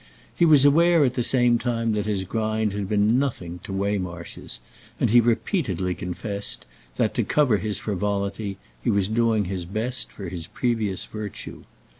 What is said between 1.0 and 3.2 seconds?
at the same time that his grind had been as